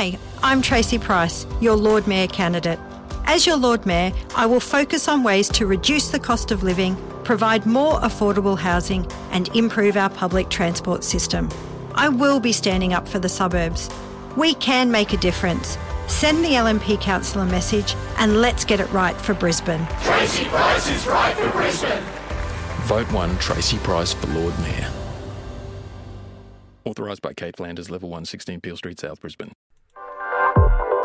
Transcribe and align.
Hi, 0.00 0.16
I'm 0.44 0.62
Tracy 0.62 0.96
Price, 0.96 1.44
your 1.60 1.74
Lord 1.74 2.06
Mayor 2.06 2.28
candidate. 2.28 2.78
As 3.24 3.48
your 3.48 3.56
Lord 3.56 3.84
Mayor, 3.84 4.12
I 4.36 4.46
will 4.46 4.60
focus 4.60 5.08
on 5.08 5.24
ways 5.24 5.48
to 5.48 5.66
reduce 5.66 6.12
the 6.12 6.20
cost 6.20 6.52
of 6.52 6.62
living, 6.62 6.96
provide 7.24 7.66
more 7.66 7.94
affordable 7.94 8.56
housing, 8.56 9.04
and 9.32 9.48
improve 9.56 9.96
our 9.96 10.08
public 10.08 10.50
transport 10.50 11.02
system. 11.02 11.48
I 11.96 12.10
will 12.10 12.38
be 12.38 12.52
standing 12.52 12.92
up 12.92 13.08
for 13.08 13.18
the 13.18 13.28
suburbs. 13.28 13.90
We 14.36 14.54
can 14.54 14.92
make 14.92 15.12
a 15.14 15.16
difference. 15.16 15.76
Send 16.06 16.44
the 16.44 16.50
LNP 16.50 17.00
council 17.00 17.42
a 17.42 17.46
message 17.46 17.96
and 18.18 18.40
let's 18.40 18.64
get 18.64 18.78
it 18.78 18.92
right 18.92 19.16
for 19.16 19.34
Brisbane. 19.34 19.84
Tracy 20.02 20.44
Price 20.44 20.88
is 20.88 21.08
right 21.08 21.34
for 21.36 21.50
Brisbane. 21.50 22.04
Vote 22.82 23.10
1 23.10 23.38
Tracy 23.38 23.78
Price 23.78 24.12
for 24.12 24.28
Lord 24.28 24.56
Mayor. 24.60 24.92
Authorised 26.84 27.20
by 27.20 27.32
Kate 27.32 27.56
Flanders, 27.56 27.90
Level 27.90 28.08
1, 28.10 28.26
16 28.26 28.60
Peel 28.60 28.76
Street, 28.76 29.00
South 29.00 29.20
Brisbane. 29.20 29.50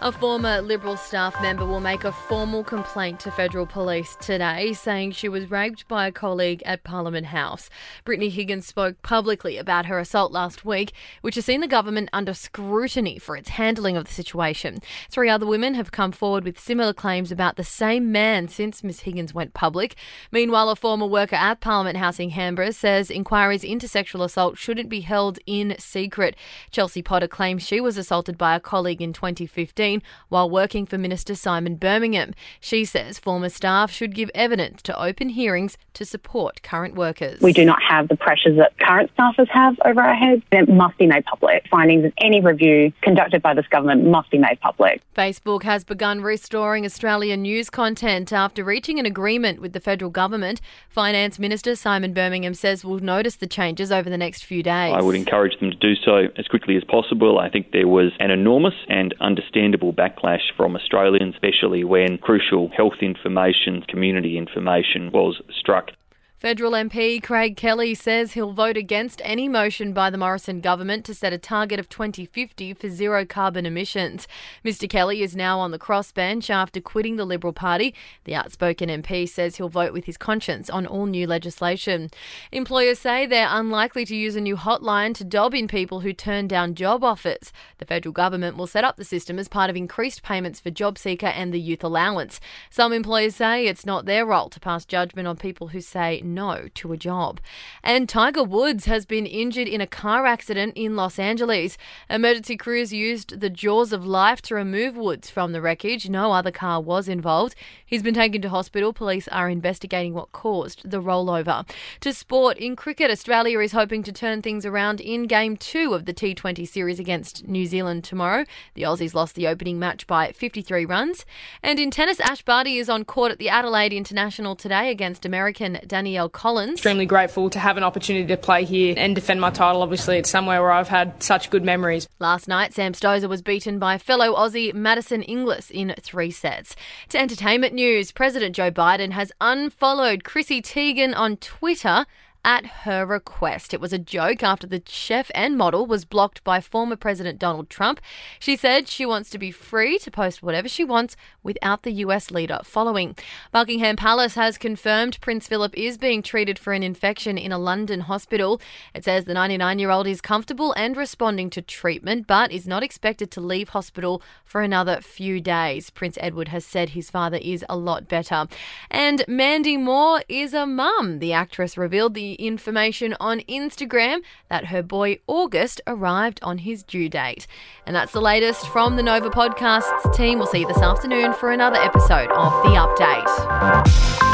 A 0.00 0.12
former 0.12 0.60
Liberal 0.60 0.96
staff 0.96 1.34
member 1.42 1.66
will 1.66 1.80
make 1.80 2.04
a 2.04 2.12
formal 2.12 2.62
complaint 2.62 3.18
to 3.20 3.32
federal 3.32 3.66
police 3.66 4.16
today, 4.20 4.72
saying 4.72 5.10
she 5.10 5.28
was 5.28 5.50
raped 5.50 5.88
by 5.88 6.06
a 6.06 6.12
colleague 6.12 6.62
at 6.64 6.84
Parliament 6.84 7.26
House. 7.26 7.68
Brittany 8.04 8.28
Higgins 8.28 8.64
spoke 8.64 9.02
publicly 9.02 9.58
about 9.58 9.86
her 9.86 9.98
assault 9.98 10.30
last 10.30 10.64
week, 10.64 10.92
which 11.20 11.34
has 11.34 11.46
seen 11.46 11.60
the 11.60 11.66
government 11.66 12.10
under 12.12 12.32
scrutiny 12.32 13.18
for 13.18 13.36
its 13.36 13.48
handling 13.48 13.96
of 13.96 14.04
the 14.04 14.12
situation. 14.12 14.78
Three 15.10 15.28
other 15.28 15.46
women 15.46 15.74
have 15.74 15.90
come 15.90 16.12
forward 16.12 16.44
with 16.44 16.60
similar 16.60 16.92
claims 16.92 17.32
about 17.32 17.56
the 17.56 17.64
same 17.64 18.12
man 18.12 18.46
since 18.46 18.84
Ms 18.84 19.00
Higgins 19.00 19.34
went 19.34 19.52
public. 19.52 19.96
Meanwhile, 20.30 20.70
a 20.70 20.76
former 20.76 21.06
worker 21.06 21.34
at 21.34 21.60
Parliament 21.60 21.96
House 21.96 22.20
in 22.20 22.30
Canberra 22.30 22.72
says 22.72 23.10
inquiries 23.10 23.64
into 23.64 23.88
sexual 23.88 24.22
assault 24.22 24.58
shouldn't 24.58 24.90
be 24.90 25.00
held 25.00 25.40
in 25.44 25.74
secret. 25.80 26.36
Chelsea 26.70 27.02
Potter 27.02 27.26
claims 27.26 27.66
she 27.66 27.80
was 27.80 27.98
assaulted 27.98 28.38
by 28.38 28.54
a 28.54 28.60
colleague 28.60 29.02
in 29.02 29.12
2015 29.12 29.87
while 30.28 30.48
working 30.48 30.86
for 30.86 30.98
Minister 30.98 31.34
Simon 31.34 31.76
Birmingham. 31.76 32.34
She 32.60 32.84
says 32.84 33.18
former 33.18 33.48
staff 33.48 33.90
should 33.90 34.14
give 34.14 34.30
evidence 34.34 34.82
to 34.82 35.02
open 35.02 35.30
hearings 35.30 35.76
to 35.94 36.04
support 36.04 36.62
current 36.62 36.94
workers. 36.94 37.40
We 37.40 37.52
do 37.52 37.64
not 37.64 37.82
have 37.82 38.08
the 38.08 38.16
pressures 38.16 38.56
that 38.58 38.78
current 38.78 39.10
staffers 39.16 39.48
have 39.48 39.76
over 39.84 40.00
our 40.00 40.14
heads. 40.14 40.42
It 40.52 40.68
must 40.68 40.98
be 40.98 41.06
made 41.06 41.24
public. 41.24 41.66
Findings 41.70 42.04
of 42.04 42.12
any 42.18 42.40
review 42.40 42.92
conducted 43.02 43.42
by 43.42 43.54
this 43.54 43.66
government 43.68 44.04
must 44.04 44.30
be 44.30 44.38
made 44.38 44.60
public. 44.60 45.02
Facebook 45.16 45.62
has 45.62 45.84
begun 45.84 46.20
restoring 46.20 46.84
Australian 46.84 47.42
news 47.42 47.70
content 47.70 48.32
after 48.32 48.62
reaching 48.64 48.98
an 48.98 49.06
agreement 49.06 49.60
with 49.60 49.72
the 49.72 49.80
federal 49.80 50.10
government. 50.10 50.60
Finance 50.88 51.38
Minister 51.38 51.74
Simon 51.74 52.12
Birmingham 52.12 52.54
says 52.54 52.84
we'll 52.84 52.98
notice 52.98 53.36
the 53.36 53.46
changes 53.46 53.90
over 53.92 54.10
the 54.10 54.18
next 54.18 54.44
few 54.44 54.62
days. 54.62 54.94
I 54.94 55.02
would 55.02 55.14
encourage 55.16 55.58
them 55.60 55.70
to 55.70 55.76
do 55.76 55.94
so 55.94 56.28
as 56.36 56.46
quickly 56.48 56.76
as 56.76 56.84
possible. 56.84 57.38
I 57.38 57.48
think 57.48 57.72
there 57.72 57.88
was 57.88 58.12
an 58.18 58.30
enormous 58.30 58.74
and 58.88 59.14
understandable 59.20 59.77
backlash 59.80 60.52
from 60.56 60.76
Australians, 60.76 61.34
especially 61.34 61.84
when 61.84 62.18
crucial 62.18 62.68
health 62.76 63.00
information, 63.00 63.82
community 63.88 64.36
information 64.36 65.10
was 65.12 65.40
struck. 65.58 65.90
Federal 66.38 66.70
MP 66.70 67.20
Craig 67.20 67.56
Kelly 67.56 67.96
says 67.96 68.34
he'll 68.34 68.52
vote 68.52 68.76
against 68.76 69.20
any 69.24 69.48
motion 69.48 69.92
by 69.92 70.08
the 70.08 70.16
Morrison 70.16 70.60
government 70.60 71.04
to 71.04 71.12
set 71.12 71.32
a 71.32 71.38
target 71.38 71.80
of 71.80 71.88
2050 71.88 72.74
for 72.74 72.88
zero 72.88 73.26
carbon 73.26 73.66
emissions. 73.66 74.28
Mr. 74.64 74.88
Kelly 74.88 75.22
is 75.22 75.34
now 75.34 75.58
on 75.58 75.72
the 75.72 75.80
crossbench 75.80 76.48
after 76.48 76.80
quitting 76.80 77.16
the 77.16 77.24
Liberal 77.24 77.52
Party. 77.52 77.92
The 78.22 78.36
outspoken 78.36 78.88
MP 78.88 79.28
says 79.28 79.56
he'll 79.56 79.68
vote 79.68 79.92
with 79.92 80.04
his 80.04 80.16
conscience 80.16 80.70
on 80.70 80.86
all 80.86 81.06
new 81.06 81.26
legislation. 81.26 82.08
Employers 82.52 83.00
say 83.00 83.26
they're 83.26 83.48
unlikely 83.50 84.04
to 84.04 84.14
use 84.14 84.36
a 84.36 84.40
new 84.40 84.54
hotline 84.54 85.14
to 85.16 85.24
dob 85.24 85.56
in 85.56 85.66
people 85.66 86.00
who 86.00 86.12
turn 86.12 86.46
down 86.46 86.76
job 86.76 87.02
offers. 87.02 87.52
The 87.78 87.84
federal 87.84 88.12
government 88.12 88.56
will 88.56 88.68
set 88.68 88.84
up 88.84 88.96
the 88.96 89.04
system 89.04 89.40
as 89.40 89.48
part 89.48 89.70
of 89.70 89.76
increased 89.76 90.22
payments 90.22 90.60
for 90.60 90.70
JobSeeker 90.70 91.32
and 91.34 91.52
the 91.52 91.58
youth 91.58 91.82
allowance. 91.82 92.38
Some 92.70 92.92
employers 92.92 93.34
say 93.34 93.66
it's 93.66 93.84
not 93.84 94.06
their 94.06 94.24
role 94.24 94.48
to 94.50 94.60
pass 94.60 94.84
judgment 94.84 95.26
on 95.26 95.36
people 95.36 95.68
who 95.68 95.80
say 95.80 96.22
no 96.34 96.68
to 96.74 96.92
a 96.92 96.96
job. 96.96 97.40
And 97.82 98.08
Tiger 98.08 98.44
Woods 98.44 98.84
has 98.86 99.06
been 99.06 99.26
injured 99.26 99.68
in 99.68 99.80
a 99.80 99.86
car 99.86 100.26
accident 100.26 100.74
in 100.76 100.96
Los 100.96 101.18
Angeles. 101.18 101.78
Emergency 102.10 102.56
crews 102.56 102.92
used 102.92 103.40
the 103.40 103.50
jaws 103.50 103.92
of 103.92 104.04
life 104.04 104.42
to 104.42 104.54
remove 104.54 104.96
Woods 104.96 105.30
from 105.30 105.52
the 105.52 105.60
wreckage. 105.60 106.08
No 106.08 106.32
other 106.32 106.50
car 106.50 106.80
was 106.80 107.08
involved. 107.08 107.54
He's 107.84 108.02
been 108.02 108.14
taken 108.14 108.42
to 108.42 108.48
hospital. 108.48 108.92
Police 108.92 109.28
are 109.28 109.48
investigating 109.48 110.14
what 110.14 110.32
caused 110.32 110.90
the 110.90 111.00
rollover. 111.00 111.68
To 112.00 112.12
sport 112.12 112.58
in 112.58 112.76
cricket, 112.76 113.10
Australia 113.10 113.60
is 113.60 113.72
hoping 113.72 114.02
to 114.02 114.12
turn 114.12 114.42
things 114.42 114.66
around 114.66 115.00
in 115.00 115.26
game 115.26 115.56
two 115.56 115.94
of 115.94 116.04
the 116.04 116.14
T20 116.14 116.66
series 116.66 116.98
against 116.98 117.46
New 117.46 117.66
Zealand 117.66 118.04
tomorrow. 118.04 118.44
The 118.74 118.82
Aussies 118.82 119.14
lost 119.14 119.34
the 119.34 119.46
opening 119.46 119.78
match 119.78 120.06
by 120.06 120.32
53 120.32 120.84
runs. 120.84 121.24
And 121.62 121.78
in 121.78 121.90
tennis, 121.90 122.20
Ash 122.20 122.42
Barty 122.42 122.78
is 122.78 122.88
on 122.88 123.04
court 123.04 123.32
at 123.32 123.38
the 123.38 123.48
Adelaide 123.48 123.92
International 123.92 124.56
today 124.56 124.90
against 124.90 125.24
American 125.24 125.78
Danielle 125.86 126.17
Collins. 126.26 126.72
Extremely 126.72 127.04
grateful 127.04 127.50
to 127.50 127.58
have 127.58 127.76
an 127.76 127.84
opportunity 127.84 128.26
to 128.26 128.38
play 128.38 128.64
here 128.64 128.94
and 128.96 129.14
defend 129.14 129.42
my 129.42 129.50
title. 129.50 129.82
Obviously, 129.82 130.16
it's 130.16 130.30
somewhere 130.30 130.62
where 130.62 130.72
I've 130.72 130.88
had 130.88 131.22
such 131.22 131.50
good 131.50 131.62
memories. 131.62 132.08
Last 132.18 132.48
night, 132.48 132.72
Sam 132.72 132.94
Stosur 132.94 133.28
was 133.28 133.42
beaten 133.42 133.78
by 133.78 133.98
fellow 133.98 134.34
Aussie 134.34 134.72
Madison 134.72 135.22
Inglis 135.22 135.70
in 135.70 135.94
three 136.00 136.30
sets. 136.30 136.74
To 137.10 137.18
entertainment 137.18 137.74
news, 137.74 138.10
President 138.10 138.56
Joe 138.56 138.70
Biden 138.70 139.10
has 139.10 139.30
unfollowed 139.38 140.24
Chrissy 140.24 140.62
Teigen 140.62 141.14
on 141.14 141.36
Twitter 141.36 142.06
at 142.44 142.66
her 142.84 143.04
request. 143.04 143.74
It 143.74 143.80
was 143.80 143.92
a 143.92 143.98
joke 143.98 144.42
after 144.42 144.66
the 144.66 144.82
chef 144.86 145.30
and 145.34 145.56
model 145.56 145.86
was 145.86 146.04
blocked 146.04 146.42
by 146.44 146.60
former 146.60 146.96
President 146.96 147.38
Donald 147.38 147.68
Trump. 147.68 148.00
She 148.38 148.56
said 148.56 148.88
she 148.88 149.04
wants 149.04 149.30
to 149.30 149.38
be 149.38 149.50
free 149.50 149.98
to 149.98 150.10
post 150.10 150.42
whatever 150.42 150.68
she 150.68 150.84
wants 150.84 151.16
without 151.42 151.82
the 151.82 151.92
US 151.92 152.30
leader 152.30 152.60
following. 152.64 153.16
Buckingham 153.52 153.96
Palace 153.96 154.34
has 154.34 154.58
confirmed 154.58 155.20
Prince 155.20 155.46
Philip 155.46 155.76
is 155.76 155.98
being 155.98 156.22
treated 156.22 156.58
for 156.58 156.72
an 156.72 156.82
infection 156.82 157.36
in 157.38 157.52
a 157.52 157.58
London 157.58 158.00
hospital. 158.00 158.60
It 158.94 159.04
says 159.04 159.24
the 159.24 159.34
99 159.34 159.78
year 159.78 159.90
old 159.90 160.06
is 160.06 160.20
comfortable 160.20 160.72
and 160.72 160.96
responding 160.96 161.50
to 161.50 161.62
treatment, 161.62 162.26
but 162.26 162.52
is 162.52 162.66
not 162.66 162.82
expected 162.82 163.30
to 163.32 163.40
leave 163.40 163.70
hospital 163.70 164.22
for 164.44 164.62
another 164.62 165.00
few 165.00 165.40
days. 165.40 165.90
Prince 165.90 166.18
Edward 166.20 166.48
has 166.48 166.64
said 166.64 166.90
his 166.90 167.10
father 167.10 167.38
is 167.40 167.64
a 167.68 167.76
lot 167.76 168.08
better. 168.08 168.46
And 168.90 169.24
Mandy 169.28 169.76
Moore 169.76 170.22
is 170.28 170.54
a 170.54 170.66
mum. 170.66 171.18
The 171.18 171.32
actress 171.32 171.76
revealed 171.76 172.14
information 172.34 173.14
on 173.20 173.40
Instagram 173.40 174.20
that 174.48 174.66
her 174.66 174.82
boy 174.82 175.18
August 175.26 175.80
arrived 175.86 176.40
on 176.42 176.58
his 176.58 176.82
due 176.82 177.08
date. 177.08 177.46
And 177.86 177.94
that's 177.94 178.12
the 178.12 178.20
latest 178.20 178.68
from 178.68 178.96
the 178.96 179.02
Nova 179.02 179.30
Podcasts 179.30 180.14
team. 180.14 180.38
We'll 180.38 180.46
see 180.46 180.60
you 180.60 180.68
this 180.68 180.82
afternoon 180.82 181.34
for 181.34 181.52
another 181.52 181.78
episode 181.78 182.30
of 182.30 182.52
The 182.62 182.70
Update. 182.70 184.28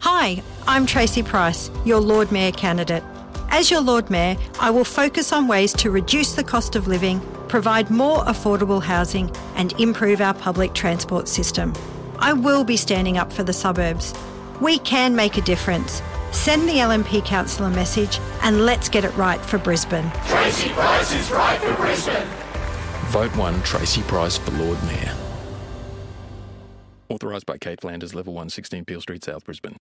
Hi, 0.00 0.42
I'm 0.66 0.84
Tracy 0.84 1.22
Price, 1.22 1.70
your 1.84 1.98
Lord 2.00 2.30
Mayor 2.30 2.52
candidate. 2.52 3.02
As 3.52 3.68
your 3.68 3.80
Lord 3.80 4.10
Mayor, 4.10 4.36
I 4.60 4.70
will 4.70 4.84
focus 4.84 5.32
on 5.32 5.48
ways 5.48 5.72
to 5.74 5.90
reduce 5.90 6.32
the 6.32 6.44
cost 6.44 6.76
of 6.76 6.86
living, 6.86 7.20
provide 7.48 7.90
more 7.90 8.24
affordable 8.24 8.80
housing, 8.80 9.30
and 9.56 9.72
improve 9.80 10.20
our 10.20 10.34
public 10.34 10.72
transport 10.72 11.26
system. 11.26 11.74
I 12.20 12.32
will 12.32 12.62
be 12.62 12.76
standing 12.76 13.18
up 13.18 13.32
for 13.32 13.42
the 13.42 13.52
suburbs. 13.52 14.14
We 14.60 14.78
can 14.78 15.16
make 15.16 15.36
a 15.36 15.40
difference. 15.40 16.00
Send 16.30 16.68
the 16.68 16.74
LNP 16.74 17.24
council 17.24 17.66
a 17.66 17.70
message 17.70 18.20
and 18.42 18.64
let's 18.64 18.88
get 18.88 19.04
it 19.04 19.14
right 19.16 19.40
for 19.40 19.58
Brisbane. 19.58 20.10
Tracy 20.26 20.68
Price 20.70 21.12
is 21.12 21.30
right 21.32 21.60
for 21.60 21.74
Brisbane. 21.74 22.28
Vote 23.08 23.34
1 23.34 23.62
Tracy 23.62 24.02
Price 24.02 24.38
for 24.38 24.52
Lord 24.52 24.80
Mayor. 24.84 25.14
Authorised 27.08 27.46
by 27.46 27.58
Kate 27.58 27.80
Flanders, 27.80 28.14
Level 28.14 28.32
1, 28.32 28.48
16 28.50 28.84
Peel 28.84 29.00
Street, 29.00 29.24
South 29.24 29.44
Brisbane. 29.44 29.76